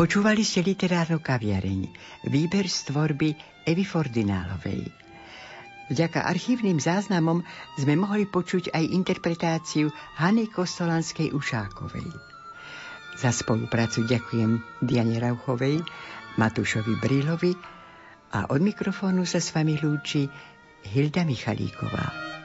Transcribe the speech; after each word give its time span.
Počúvali 0.00 0.40
ste 0.48 0.64
literárnu 0.64 1.20
kaviareň, 1.20 1.92
výber 2.32 2.64
z 2.72 2.88
tvorby 2.88 3.36
Evy 3.68 3.84
Fordinálovej. 3.84 4.88
Vďaka 5.92 6.24
archívnym 6.24 6.80
záznamom 6.80 7.44
sme 7.76 8.00
mohli 8.00 8.24
počuť 8.24 8.72
aj 8.72 8.96
interpretáciu 8.96 9.92
Hany 10.16 10.48
Kostolanskej 10.48 11.36
Ušákovej. 11.36 12.08
Za 13.20 13.28
spoluprácu 13.28 14.08
ďakujem 14.08 14.64
Diane 14.80 15.20
Rauchovej, 15.20 15.84
Matúšovi 16.40 16.96
Brilovi 16.96 17.52
a 18.32 18.48
od 18.48 18.60
mikrofónu 18.64 19.28
sa 19.28 19.36
s 19.36 19.52
vami 19.52 19.76
lúči 19.84 20.24
Hilda 20.96 21.28
Michalíková. 21.28 22.39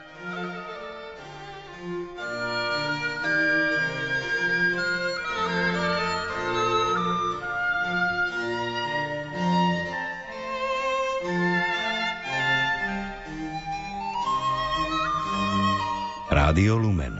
Rádio 16.56 16.80
Lumen, 16.80 17.20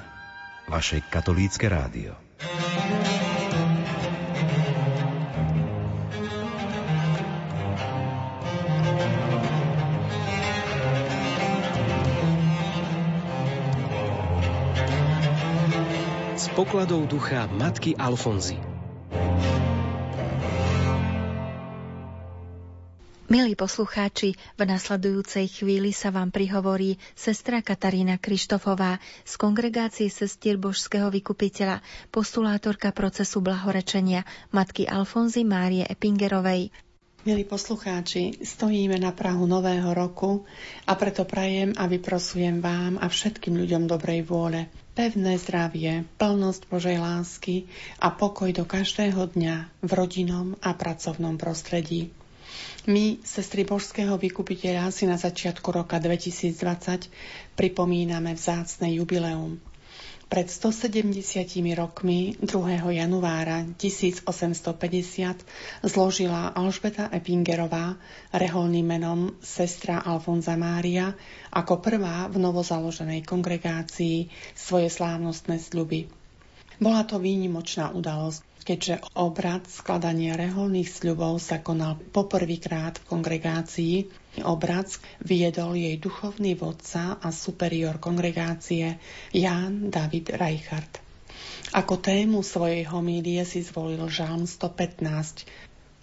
vaše 0.72 1.04
katolícke 1.12 1.68
rádio. 1.68 2.16
Z 16.40 16.48
pokladov 16.56 17.04
ducha 17.12 17.52
matky 17.52 17.92
Alfonzy. 18.00 18.75
Milí 23.26 23.58
poslucháči, 23.58 24.38
v 24.54 24.62
nasledujúcej 24.70 25.50
chvíli 25.50 25.90
sa 25.98 26.14
vám 26.14 26.30
prihovorí 26.30 27.02
sestra 27.18 27.66
Katarína 27.66 28.22
Krištofová 28.22 29.02
z 29.26 29.34
kongregácie 29.42 30.14
sestier 30.14 30.62
Božského 30.62 31.10
vykupiteľa, 31.10 31.82
postulátorka 32.14 32.94
procesu 32.94 33.42
blahorečenia 33.42 34.30
matky 34.54 34.86
Alfonzy 34.86 35.42
Márie 35.42 35.90
Epingerovej. 35.90 36.70
Milí 37.26 37.44
poslucháči, 37.50 38.46
stojíme 38.46 39.02
na 39.02 39.10
Prahu 39.10 39.50
Nového 39.50 39.90
roku 39.98 40.46
a 40.86 40.94
preto 40.94 41.26
prajem 41.26 41.74
a 41.82 41.90
vyprosujem 41.90 42.62
vám 42.62 43.02
a 43.02 43.10
všetkým 43.10 43.58
ľuďom 43.58 43.90
dobrej 43.90 44.22
vôle 44.22 44.70
pevné 44.94 45.42
zdravie, 45.42 46.06
plnosť 46.22 46.70
Božej 46.70 47.02
lásky 47.02 47.66
a 47.98 48.14
pokoj 48.14 48.54
do 48.54 48.70
každého 48.70 49.34
dňa 49.34 49.82
v 49.82 49.92
rodinom 49.98 50.54
a 50.62 50.78
pracovnom 50.78 51.42
prostredí. 51.42 52.14
My, 52.86 53.18
sestry 53.26 53.66
Božského 53.66 54.14
vykupiteľa, 54.14 54.94
si 54.94 55.10
na 55.10 55.18
začiatku 55.18 55.66
roka 55.74 55.98
2020 55.98 57.10
pripomíname 57.58 58.38
vzácne 58.38 58.94
jubileum. 58.94 59.58
Pred 60.26 60.50
170 60.50 61.22
rokmi 61.78 62.34
2. 62.42 62.98
januára 62.98 63.62
1850 63.78 64.74
zložila 65.86 66.50
Alžbeta 66.50 67.14
Epingerová 67.14 67.94
reholným 68.34 68.90
menom 68.90 69.38
sestra 69.38 70.02
Alfonza 70.02 70.58
Mária 70.58 71.14
ako 71.54 71.78
prvá 71.78 72.26
v 72.26 72.42
novozaloženej 72.42 73.22
kongregácii 73.22 74.34
svoje 74.58 74.90
slávnostné 74.90 75.62
sľuby. 75.62 76.25
Bola 76.76 77.08
to 77.08 77.24
výnimočná 77.24 77.96
udalosť, 77.96 78.44
keďže 78.68 79.16
obrad 79.16 79.64
skladania 79.72 80.36
reholných 80.36 80.92
sľubov 80.92 81.40
sa 81.40 81.64
konal 81.64 81.96
poprvýkrát 82.12 83.00
v 83.00 83.08
kongregácii. 83.08 83.96
Obrad 84.44 84.92
viedol 85.24 85.80
jej 85.80 85.96
duchovný 85.96 86.60
vodca 86.60 87.16
a 87.16 87.32
superior 87.32 87.96
kongregácie 88.04 89.00
Ján 89.32 89.88
David 89.88 90.36
Reichardt. 90.36 91.00
Ako 91.72 92.04
tému 92.04 92.44
svojej 92.44 92.84
homílie 92.92 93.48
si 93.48 93.64
zvolil 93.64 94.04
žalm 94.12 94.44
115 94.44 95.48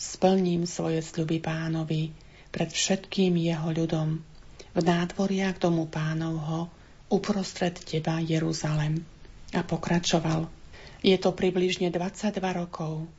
Splním 0.00 0.64
svoje 0.64 1.04
sľuby 1.04 1.38
pánovi 1.38 2.16
pred 2.48 2.72
všetkým 2.72 3.36
jeho 3.36 3.70
ľudom. 3.76 4.24
V 4.72 4.80
nádvoriach 4.80 5.60
domu 5.60 5.84
pánovho 5.84 6.72
uprostred 7.12 7.76
teba 7.76 8.24
Jeruzalem. 8.24 9.04
A 9.52 9.60
pokračoval– 9.60 10.48
je 11.02 11.18
to 11.18 11.34
približne 11.34 11.90
22 11.90 12.38
rokov, 12.38 13.10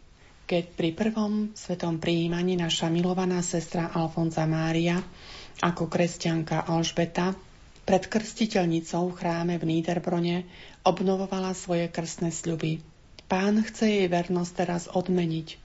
keď 0.47 0.63
pri 0.71 0.89
prvom 0.95 1.51
svetom 1.51 1.99
prijímaní 1.99 2.55
naša 2.55 2.88
milovaná 2.88 3.44
sestra 3.44 3.91
Alfonza 3.91 4.47
Mária 4.47 5.03
ako 5.59 5.91
kresťanka 5.91 6.63
Alžbeta 6.63 7.35
pred 7.83 8.07
krstiteľnicou 8.07 9.11
v 9.11 9.16
chráme 9.19 9.55
v 9.59 9.67
Níderbrone 9.67 10.47
obnovovala 10.88 11.51
svoje 11.51 11.91
krstné 11.91 12.31
sľuby. 12.31 12.79
Pán 13.27 13.59
chce 13.59 14.03
jej 14.03 14.07
vernosť 14.07 14.51
teraz 14.55 14.88
odmeniť, 14.88 15.59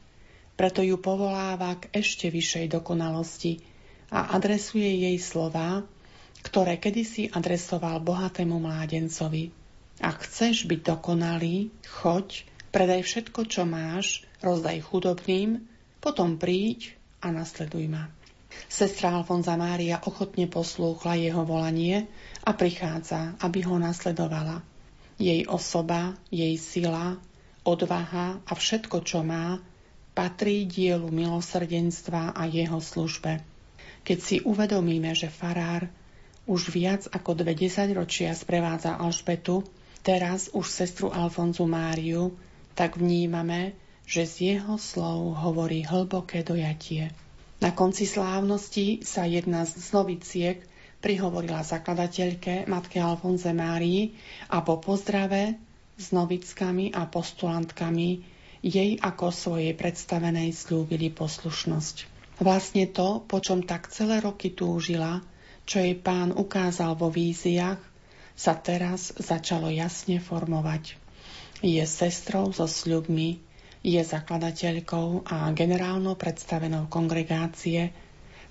preto 0.59 0.83
ju 0.83 0.99
povoláva 0.99 1.79
k 1.79 2.03
ešte 2.03 2.35
vyššej 2.35 2.75
dokonalosti 2.75 3.63
a 4.11 4.35
adresuje 4.35 5.07
jej 5.07 5.19
slová, 5.23 5.87
ktoré 6.43 6.83
kedysi 6.83 7.31
adresoval 7.31 8.03
bohatému 8.03 8.59
mládencovi. 8.59 9.55
Ak 9.99 10.23
chceš 10.27 10.71
byť 10.71 10.81
dokonalý, 10.95 11.75
choď, 11.83 12.47
predaj 12.71 13.03
všetko, 13.03 13.41
čo 13.51 13.67
máš, 13.67 14.23
rozdaj 14.39 14.79
chudobným, 14.87 15.67
potom 15.99 16.39
príď 16.39 16.95
a 17.19 17.35
nasleduj 17.35 17.91
ma. 17.91 18.07
Sestra 18.71 19.15
Alfonza 19.15 19.59
Mária 19.59 19.99
ochotne 20.07 20.47
poslúchla 20.47 21.19
jeho 21.19 21.43
volanie 21.43 22.07
a 22.47 22.55
prichádza, 22.55 23.35
aby 23.43 23.67
ho 23.67 23.77
nasledovala. 23.77 24.63
Jej 25.19 25.51
osoba, 25.51 26.15
jej 26.31 26.55
sila, 26.55 27.19
odvaha 27.67 28.39
a 28.47 28.53
všetko, 28.55 29.03
čo 29.03 29.27
má, 29.27 29.59
patrí 30.15 30.67
dielu 30.67 31.11
milosrdenstva 31.11 32.39
a 32.39 32.43
jeho 32.47 32.79
službe. 32.79 33.43
Keď 34.07 34.19
si 34.19 34.37
uvedomíme, 34.43 35.11
že 35.13 35.31
farár 35.31 35.91
už 36.49 36.73
viac 36.73 37.05
ako 37.13 37.37
dve 37.37 37.53
desaťročia 37.53 38.33
sprevádza 38.33 38.97
Alžbetu, 38.97 39.67
teraz 40.09 40.49
už 40.57 40.65
sestru 40.65 41.13
Alfonzu 41.13 41.69
Máriu, 41.69 42.33
tak 42.73 42.97
vnímame, 42.97 43.77
že 44.09 44.25
z 44.25 44.57
jeho 44.57 44.81
slov 44.81 45.37
hovorí 45.37 45.85
hlboké 45.85 46.41
dojatie. 46.41 47.13
Na 47.61 47.77
konci 47.77 48.09
slávnosti 48.09 49.05
sa 49.05 49.29
jedna 49.29 49.69
z 49.69 49.77
noviciek 49.93 50.65
prihovorila 51.05 51.61
zakladateľke 51.61 52.65
matke 52.65 53.05
Alfonze 53.05 53.53
Márii 53.53 54.17
a 54.49 54.65
po 54.65 54.81
pozdrave 54.81 55.61
s 56.01 56.09
novickami 56.09 56.89
a 56.97 57.05
postulantkami 57.05 58.25
jej 58.65 58.97
ako 59.05 59.29
svojej 59.29 59.77
predstavenej 59.77 60.57
slúbili 60.57 61.13
poslušnosť. 61.13 61.97
Vlastne 62.41 62.89
to, 62.89 63.21
po 63.29 63.45
čom 63.45 63.61
tak 63.61 63.93
celé 63.93 64.25
roky 64.25 64.57
túžila, 64.57 65.21
čo 65.69 65.85
jej 65.85 65.99
pán 66.01 66.33
ukázal 66.33 66.97
vo 66.97 67.13
víziách, 67.13 67.98
sa 68.39 68.55
teraz 68.55 69.11
začalo 69.19 69.67
jasne 69.67 70.23
formovať. 70.23 70.95
Je 71.59 71.83
sestrou 71.83 72.55
so 72.55 72.71
sľubmi, 72.71 73.43
je 73.83 73.99
zakladateľkou 73.99 75.27
a 75.27 75.51
generálnou 75.51 76.15
predstavenou 76.15 76.87
kongregácie, 76.87 77.91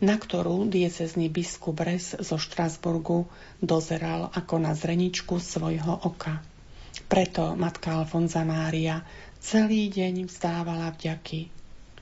na 0.04 0.20
ktorú 0.20 0.68
diecezný 0.68 1.32
biskup 1.32 1.80
Bres 1.80 2.20
zo 2.20 2.36
Štrasburgu 2.36 3.32
dozeral 3.64 4.28
ako 4.36 4.60
na 4.60 4.76
zreničku 4.76 5.40
svojho 5.40 6.04
oka. 6.04 6.44
Preto 7.08 7.56
matka 7.56 7.96
Alfonza 7.96 8.44
Mária 8.44 9.08
celý 9.40 9.88
deň 9.88 10.28
vzdávala 10.28 10.92
vďaky. 10.92 11.48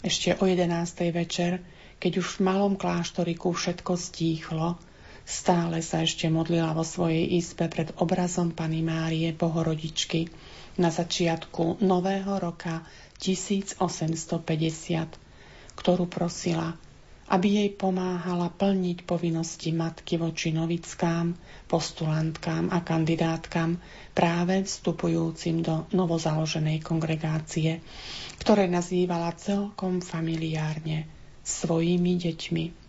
Ešte 0.01 0.41
o 0.41 0.49
11. 0.49 0.73
večer, 1.13 1.61
keď 2.01 2.17
už 2.17 2.41
v 2.41 2.43
malom 2.49 2.73
kláštoriku 2.73 3.53
všetko 3.53 3.93
stíchlo, 3.93 4.81
Stále 5.25 5.81
sa 5.81 6.05
ešte 6.05 6.29
modlila 6.29 6.77
vo 6.77 6.85
svojej 6.85 7.25
izbe 7.41 7.65
pred 7.65 7.89
obrazom 7.97 8.53
Pany 8.53 8.85
Márie 8.85 9.33
Bohorodičky 9.33 10.29
na 10.77 10.93
začiatku 10.93 11.81
nového 11.81 12.37
roka 12.37 12.85
1850, 13.17 13.81
ktorú 15.73 16.05
prosila, 16.05 16.77
aby 17.25 17.57
jej 17.57 17.69
pomáhala 17.73 18.53
plniť 18.53 19.01
povinnosti 19.01 19.73
matky 19.73 20.21
voči 20.21 20.53
novickám, 20.53 21.33
postulantkám 21.65 22.69
a 22.69 22.85
kandidátkam 22.85 23.81
práve 24.13 24.61
vstupujúcim 24.61 25.65
do 25.65 25.89
novozaloženej 25.89 26.85
kongregácie, 26.85 27.81
ktoré 28.37 28.69
nazývala 28.69 29.33
celkom 29.33 30.05
familiárne 30.05 31.09
svojimi 31.41 32.13
deťmi. 32.21 32.84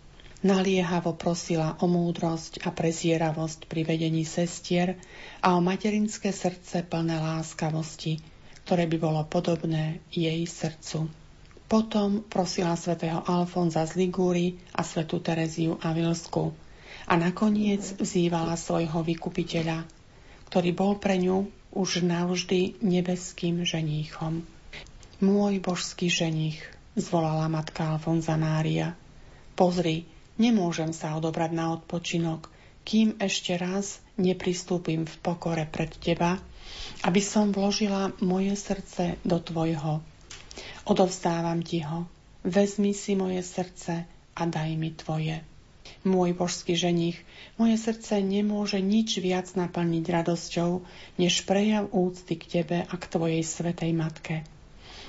Naliehavo 0.46 1.18
prosila 1.18 1.74
o 1.82 1.90
múdrosť 1.90 2.62
a 2.62 2.70
prezieravosť 2.70 3.66
pri 3.66 3.82
vedení 3.82 4.22
sestier 4.22 4.94
a 5.42 5.58
o 5.58 5.60
materinské 5.60 6.30
srdce 6.30 6.86
plné 6.86 7.18
láskavosti, 7.18 8.22
ktoré 8.62 8.86
by 8.86 8.96
bolo 9.02 9.26
podobné 9.26 10.06
jej 10.14 10.46
srdcu. 10.46 11.10
Potom 11.66 12.22
prosila 12.30 12.78
svätého 12.78 13.26
Alfonza 13.26 13.82
z 13.90 14.06
Ligúry 14.06 14.54
a 14.70 14.86
svätú 14.86 15.18
Tereziu 15.18 15.82
Avilsku. 15.82 16.54
A 17.10 17.18
nakoniec 17.18 17.82
vzývala 17.98 18.54
svojho 18.54 19.02
vykupiteľa, 19.02 19.82
ktorý 20.46 20.70
bol 20.70 20.94
pre 21.02 21.18
ňu 21.18 21.50
už 21.74 22.06
navždy 22.06 22.78
nebeským 22.86 23.66
ženíchom. 23.66 24.46
Môj 25.18 25.58
božský 25.58 26.06
ženích, 26.06 26.62
zvolala 26.94 27.50
matka 27.50 27.98
Alfonza 27.98 28.38
Mária. 28.38 28.94
Pozri, 29.58 30.06
nemôžem 30.36 30.92
sa 30.92 31.16
odobrať 31.16 31.50
na 31.52 31.74
odpočinok, 31.76 32.48
kým 32.86 33.18
ešte 33.18 33.58
raz 33.58 33.98
nepristúpim 34.14 35.04
v 35.04 35.14
pokore 35.20 35.66
pred 35.66 35.90
teba, 35.98 36.38
aby 37.02 37.18
som 37.18 37.50
vložila 37.50 38.14
moje 38.22 38.54
srdce 38.54 39.18
do 39.26 39.42
tvojho. 39.42 40.00
Odovzdávam 40.86 41.60
ti 41.66 41.82
ho. 41.82 42.06
Vezmi 42.46 42.94
si 42.94 43.18
moje 43.18 43.42
srdce 43.42 44.06
a 44.38 44.42
daj 44.46 44.70
mi 44.78 44.94
tvoje. 44.94 45.42
Môj 46.06 46.34
božský 46.38 46.78
ženich, 46.78 47.18
moje 47.58 47.74
srdce 47.78 48.22
nemôže 48.22 48.78
nič 48.78 49.18
viac 49.18 49.50
naplniť 49.58 50.04
radosťou, 50.06 50.86
než 51.18 51.42
prejav 51.42 51.90
úcty 51.90 52.38
k 52.38 52.62
tebe 52.62 52.78
a 52.86 52.94
k 52.94 53.04
tvojej 53.10 53.42
svetej 53.42 53.90
matke. 53.90 54.46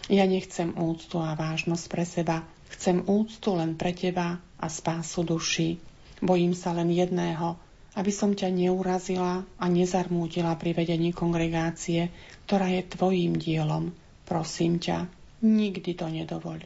Ja 0.08 0.24
nechcem 0.24 0.72
úctu 0.72 1.20
a 1.20 1.36
vážnosť 1.36 1.86
pre 1.92 2.08
seba, 2.08 2.48
chcem 2.72 3.04
úctu 3.04 3.60
len 3.60 3.76
pre 3.76 3.92
teba 3.92 4.40
a 4.56 4.68
spásu 4.72 5.28
duši. 5.28 5.76
Bojím 6.24 6.56
sa 6.56 6.72
len 6.72 6.88
jedného, 6.96 7.60
aby 7.98 8.12
som 8.14 8.32
ťa 8.32 8.48
neurazila 8.48 9.44
a 9.44 9.66
nezarmútila 9.68 10.56
pri 10.56 10.72
vedení 10.78 11.12
kongregácie, 11.12 12.08
ktorá 12.48 12.72
je 12.72 12.88
tvojím 12.88 13.36
dielom. 13.36 13.92
Prosím 14.24 14.80
ťa, 14.80 15.12
nikdy 15.44 15.92
to 15.98 16.08
nedovoľ. 16.08 16.64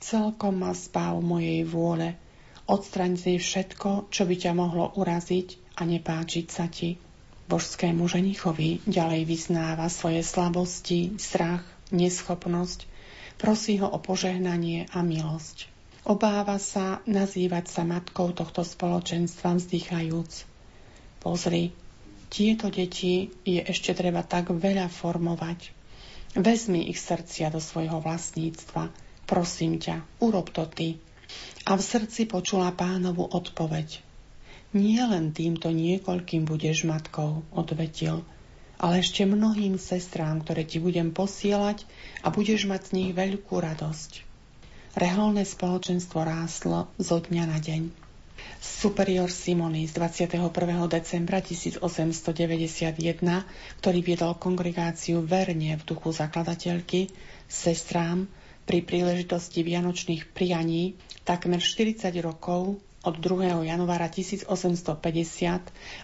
Celkom 0.00 0.64
ma 0.64 0.72
zbav 0.72 1.20
mojej 1.20 1.68
vôle, 1.68 2.16
odstraň 2.64 3.20
z 3.20 3.22
nej 3.34 3.38
všetko, 3.44 4.08
čo 4.08 4.24
by 4.24 4.34
ťa 4.40 4.52
mohlo 4.56 4.94
uraziť 4.96 5.76
a 5.76 5.84
nepáčiť 5.84 6.46
sa 6.48 6.70
ti. 6.72 6.96
Božskému 7.44 8.08
ženichovi 8.08 8.80
ďalej 8.88 9.28
vyznáva 9.28 9.92
svoje 9.92 10.24
slabosti, 10.24 11.20
strach, 11.20 11.73
neschopnosť, 11.94 12.90
prosí 13.38 13.78
ho 13.78 13.86
o 13.86 13.98
požehnanie 14.02 14.90
a 14.90 15.06
milosť. 15.06 15.70
Obáva 16.04 16.60
sa 16.60 17.00
nazývať 17.08 17.72
sa 17.72 17.82
matkou 17.86 18.36
tohto 18.36 18.60
spoločenstva 18.60 19.56
vzdychajúc. 19.56 20.44
Pozri, 21.24 21.72
tieto 22.28 22.68
deti 22.68 23.32
je 23.46 23.64
ešte 23.64 23.96
treba 23.96 24.20
tak 24.20 24.52
veľa 24.52 24.92
formovať. 24.92 25.72
Vezmi 26.34 26.90
ich 26.90 27.00
srdcia 27.00 27.48
do 27.48 27.62
svojho 27.62 28.02
vlastníctva. 28.02 28.90
Prosím 29.24 29.80
ťa, 29.80 30.04
urob 30.20 30.52
to 30.52 30.68
ty. 30.68 31.00
A 31.64 31.78
v 31.78 31.82
srdci 31.82 32.28
počula 32.28 32.74
pánovu 32.76 33.24
odpoveď. 33.24 34.04
Nie 34.74 35.06
len 35.06 35.30
týmto 35.30 35.70
niekoľkým 35.70 36.44
budeš 36.44 36.84
matkou, 36.84 37.46
odvetil, 37.54 38.26
ale 38.78 39.00
ešte 39.02 39.22
mnohým 39.24 39.78
sestrám, 39.78 40.42
ktoré 40.42 40.66
ti 40.66 40.82
budem 40.82 41.14
posielať 41.14 41.86
a 42.24 42.30
budeš 42.34 42.66
mať 42.66 42.90
z 42.90 42.90
nich 42.94 43.10
veľkú 43.14 43.54
radosť. 43.60 44.24
Reholné 44.94 45.42
spoločenstvo 45.42 46.22
ráslo 46.22 46.86
zo 47.02 47.18
dňa 47.18 47.44
na 47.50 47.58
deň. 47.58 48.04
Superior 48.60 49.30
Simony 49.30 49.86
z 49.86 49.98
21. 49.98 50.50
decembra 50.86 51.42
1891, 51.42 52.94
ktorý 53.80 53.98
viedol 54.04 54.32
kongregáciu 54.36 55.24
verne 55.24 55.76
v 55.76 55.82
duchu 55.82 56.14
zakladateľky, 56.14 57.10
sestrám 57.48 58.30
pri 58.64 58.80
príležitosti 58.80 59.60
vianočných 59.60 60.32
prianí 60.32 60.96
takmer 61.28 61.60
40 61.60 62.08
rokov 62.24 62.80
od 63.04 63.20
2. 63.20 63.68
januára 63.68 64.08
1850 64.08 64.96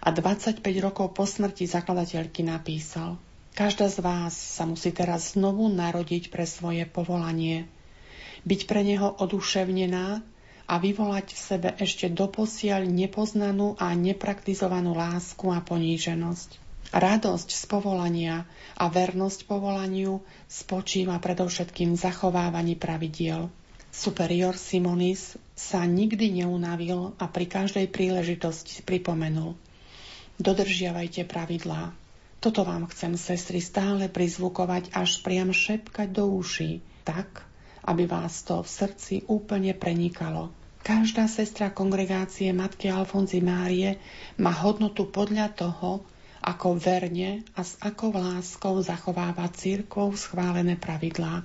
a 0.04 0.08
25 0.12 0.60
rokov 0.84 1.16
po 1.16 1.24
smrti 1.24 1.64
zakladateľky 1.64 2.44
napísal 2.44 3.16
Každá 3.50 3.90
z 3.90 3.98
vás 3.98 4.36
sa 4.36 4.62
musí 4.62 4.94
teraz 4.94 5.34
znovu 5.34 5.66
narodiť 5.66 6.30
pre 6.30 6.46
svoje 6.46 6.86
povolanie, 6.86 7.66
byť 8.46 8.60
pre 8.70 8.86
neho 8.86 9.10
oduševnená 9.18 10.22
a 10.70 10.74
vyvolať 10.78 11.34
v 11.34 11.40
sebe 11.40 11.68
ešte 11.76 12.06
doposiaľ 12.06 12.86
nepoznanú 12.86 13.74
a 13.74 13.90
nepraktizovanú 13.98 14.94
lásku 14.94 15.50
a 15.50 15.58
poníženosť. 15.58 16.62
Radosť 16.94 17.48
z 17.50 17.64
povolania 17.66 18.46
a 18.78 18.86
vernosť 18.86 19.50
povolaniu 19.50 20.22
spočíva 20.46 21.18
predovšetkým 21.18 21.98
v 21.98 22.02
zachovávaní 22.02 22.78
pravidiel– 22.78 23.50
Superior 23.90 24.54
Simonis 24.54 25.34
sa 25.58 25.82
nikdy 25.82 26.42
neunavil 26.42 27.12
a 27.18 27.26
pri 27.26 27.50
každej 27.50 27.90
príležitosti 27.90 28.86
pripomenul. 28.86 29.58
Dodržiavajte 30.40 31.26
pravidlá. 31.26 31.92
Toto 32.40 32.64
vám 32.64 32.88
chcem, 32.88 33.18
sestry, 33.20 33.60
stále 33.60 34.08
prizvukovať, 34.08 34.96
až 34.96 35.20
priam 35.20 35.52
šepkať 35.52 36.08
do 36.08 36.32
uší, 36.32 36.80
tak, 37.04 37.44
aby 37.84 38.08
vás 38.08 38.40
to 38.46 38.64
v 38.64 38.68
srdci 38.70 39.14
úplne 39.28 39.76
prenikalo. 39.76 40.48
Každá 40.80 41.28
sestra 41.28 41.68
kongregácie 41.68 42.48
Matky 42.56 42.88
Alfonzy 42.88 43.44
Márie 43.44 44.00
má 44.40 44.56
hodnotu 44.56 45.12
podľa 45.12 45.52
toho, 45.52 46.00
ako 46.40 46.80
verne 46.80 47.44
a 47.52 47.60
s 47.60 47.76
akou 47.84 48.16
láskou 48.16 48.80
zachováva 48.80 49.44
církvou 49.52 50.16
schválené 50.16 50.80
pravidlá. 50.80 51.44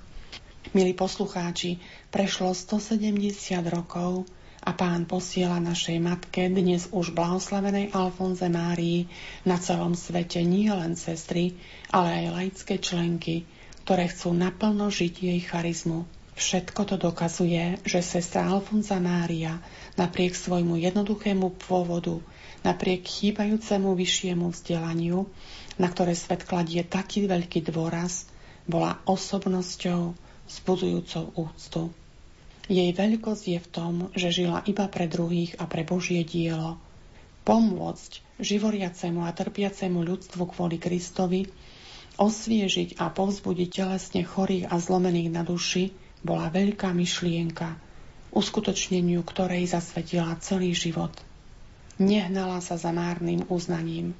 Milí 0.73 0.97
poslucháči, 0.97 1.77
prešlo 2.09 2.49
170 2.49 3.21
rokov 3.69 4.25
a 4.65 4.73
pán 4.73 5.05
posiela 5.05 5.61
našej 5.61 6.01
matke, 6.01 6.49
dnes 6.49 6.89
už 6.89 7.13
blahoslavenej 7.13 7.93
Alfonze 7.93 8.49
Márii, 8.49 9.05
na 9.45 9.61
celom 9.61 9.93
svete 9.93 10.41
nie 10.41 10.73
len 10.73 10.97
sestry, 10.97 11.53
ale 11.93 12.17
aj 12.17 12.25
laické 12.33 12.81
členky, 12.81 13.45
ktoré 13.85 14.09
chcú 14.09 14.33
naplno 14.33 14.89
žiť 14.89 15.13
jej 15.29 15.37
charizmu. 15.45 16.09
Všetko 16.33 16.81
to 16.89 16.95
dokazuje, 16.97 17.77
že 17.85 18.01
sestra 18.01 18.49
Alfonza 18.49 18.97
Mária 18.97 19.61
napriek 20.01 20.33
svojmu 20.33 20.81
jednoduchému 20.81 21.61
pôvodu, 21.61 22.25
napriek 22.65 23.05
chýbajúcemu 23.05 23.93
vyššiemu 23.93 24.49
vzdelaniu, 24.49 25.29
na 25.77 25.93
ktoré 25.93 26.17
svet 26.17 26.41
kladie 26.41 26.81
taký 26.81 27.29
veľký 27.29 27.69
dôraz, 27.69 28.25
bola 28.65 28.97
osobnosťou, 29.05 30.24
vzbudzujúcou 30.49 31.33
úctu. 31.37 31.81
Jej 32.65 32.97
veľkosť 32.97 33.45
je 33.45 33.59
v 33.61 33.69
tom, 33.69 33.93
že 34.17 34.33
žila 34.33 34.65
iba 34.65 34.89
pre 34.89 35.05
druhých 35.05 35.53
a 35.61 35.69
pre 35.69 35.85
Božie 35.85 36.25
dielo. 36.25 36.81
Pomôcť 37.45 38.25
živoriacemu 38.41 39.21
a 39.21 39.31
trpiacemu 39.37 40.01
ľudstvu 40.01 40.43
kvôli 40.49 40.81
Kristovi, 40.81 41.45
osviežiť 42.17 42.97
a 42.97 43.13
povzbudiť 43.13 43.69
telesne 43.69 44.25
chorých 44.25 44.73
a 44.73 44.81
zlomených 44.81 45.29
na 45.29 45.45
duši 45.45 45.93
bola 46.25 46.49
veľká 46.49 46.89
myšlienka, 46.89 47.77
uskutočneniu 48.33 49.21
ktorej 49.21 49.69
zasvetila 49.69 50.33
celý 50.41 50.73
život. 50.73 51.13
Nehnala 52.01 52.59
sa 52.65 52.81
za 52.81 52.89
márnym 52.89 53.45
uznaním. 53.47 54.17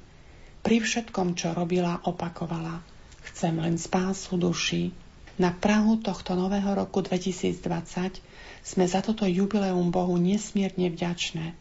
Pri 0.62 0.80
všetkom, 0.80 1.34
čo 1.34 1.50
robila, 1.52 1.98
opakovala. 2.06 2.80
Chcem 3.26 3.58
len 3.58 3.74
spásu 3.74 4.38
duši, 4.38 4.94
na 5.36 5.52
Prahu 5.52 6.00
tohto 6.00 6.32
nového 6.34 6.72
roku 6.72 7.04
2020 7.04 8.20
sme 8.64 8.84
za 8.88 9.00
toto 9.04 9.28
jubileum 9.28 9.92
Bohu 9.92 10.16
nesmierne 10.16 10.88
vďačné 10.88 11.52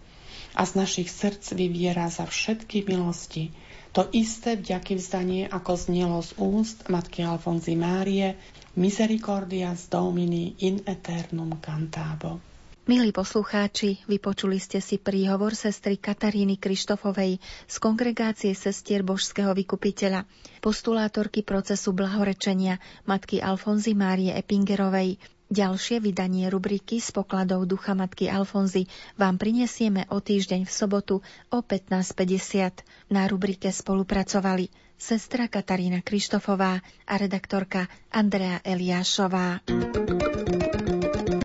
a 0.56 0.62
z 0.64 0.72
našich 0.80 1.12
srdc 1.12 1.56
vyviera 1.56 2.08
za 2.08 2.24
všetky 2.24 2.88
milosti 2.88 3.52
to 3.96 4.12
isté 4.12 4.60
vďaky 4.60 5.00
vzdanie, 5.00 5.48
ako 5.48 5.80
znelo 5.80 6.20
z 6.20 6.36
úst 6.36 6.92
matky 6.92 7.24
Alfonzy 7.24 7.80
Márie 7.80 8.36
Misericordia 8.76 9.72
z 9.72 9.88
Domini 9.88 10.52
in 10.68 10.84
eternum 10.84 11.56
cantábo. 11.64 12.55
Milí 12.86 13.10
poslucháči, 13.10 14.06
vypočuli 14.06 14.62
ste 14.62 14.78
si 14.78 15.02
príhovor 15.02 15.58
sestry 15.58 15.98
Kataríny 15.98 16.62
Krištofovej 16.62 17.42
z 17.66 17.76
kongregácie 17.82 18.54
sestier 18.54 19.02
Božského 19.02 19.58
vykupiteľa, 19.58 20.30
postulátorky 20.62 21.42
procesu 21.42 21.98
blahorečenia 21.98 22.78
matky 23.10 23.42
Alfonzy 23.42 23.98
Márie 23.98 24.38
Epingerovej. 24.38 25.18
Ďalšie 25.50 25.98
vydanie 25.98 26.46
rubriky 26.46 27.02
z 27.02 27.10
pokladov 27.10 27.66
ducha 27.66 27.98
matky 27.98 28.30
Alfonzy 28.30 28.86
vám 29.18 29.42
prinesieme 29.42 30.06
o 30.14 30.22
týždeň 30.22 30.70
v 30.70 30.72
sobotu 30.72 31.26
o 31.50 31.58
15.50. 31.66 32.86
Na 33.10 33.26
rubrike 33.26 33.74
spolupracovali 33.74 34.70
sestra 34.94 35.50
Katarína 35.50 36.06
Krištofová 36.06 36.86
a 36.86 37.14
redaktorka 37.18 37.90
Andrea 38.14 38.62
Eliášová. 38.62 39.66